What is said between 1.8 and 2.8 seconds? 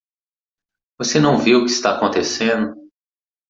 acontecendo?